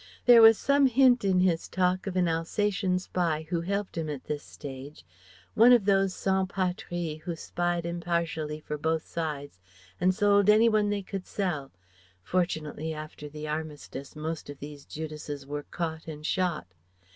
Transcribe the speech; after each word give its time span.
There 0.25 0.41
was 0.41 0.57
some 0.57 0.87
hint 0.87 1.23
in 1.23 1.41
his 1.41 1.67
talk 1.69 2.07
of 2.07 2.15
an 2.15 2.27
Alsatian 2.27 2.97
spy 2.97 3.45
who 3.51 3.61
helped 3.61 3.95
him 3.95 4.09
at 4.09 4.23
this 4.23 4.41
stage, 4.41 5.05
one 5.53 5.71
of 5.71 5.85
those 5.85 6.15
"sanspatries" 6.15 7.21
who 7.21 7.35
spied 7.35 7.85
impartially 7.85 8.59
for 8.61 8.79
both 8.79 9.05
sides 9.05 9.59
and 9.99 10.11
sold 10.15 10.49
any 10.49 10.69
one 10.69 10.89
they 10.89 11.03
could 11.03 11.27
sell 11.27 11.69
(Fortunately 12.23 12.95
after 12.95 13.29
the 13.29 13.47
Armistice 13.47 14.15
most 14.15 14.49
of 14.49 14.57
these 14.57 14.85
Judases 14.87 15.45
were 15.45 15.67
caught 15.69 16.07
and 16.07 16.25
shot). 16.25 16.65